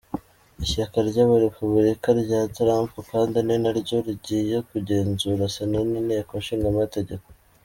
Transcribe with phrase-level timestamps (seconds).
[0.63, 7.27] Ishyaka ry'abarepublicain rya Trump kandi ni naryo rigiye kugenzura sena n'inteko nshingamategeko.